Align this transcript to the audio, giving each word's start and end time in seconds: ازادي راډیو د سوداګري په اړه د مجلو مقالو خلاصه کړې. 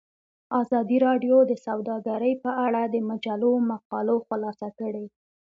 ازادي 0.61 0.97
راډیو 1.07 1.37
د 1.45 1.51
سوداګري 1.65 2.33
په 2.43 2.51
اړه 2.65 2.81
د 2.87 2.95
مجلو 3.09 3.51
مقالو 3.71 4.15
خلاصه 4.27 4.67
کړې. 4.79 5.05